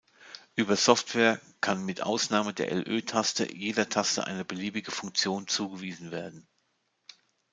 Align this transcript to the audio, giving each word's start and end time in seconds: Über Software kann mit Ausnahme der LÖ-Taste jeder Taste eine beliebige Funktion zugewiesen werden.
Über 0.55 0.77
Software 0.77 1.39
kann 1.61 1.85
mit 1.85 2.01
Ausnahme 2.01 2.55
der 2.55 2.71
LÖ-Taste 2.73 3.55
jeder 3.55 3.87
Taste 3.87 4.25
eine 4.25 4.43
beliebige 4.43 4.89
Funktion 4.89 5.47
zugewiesen 5.47 6.09
werden. 6.09 6.47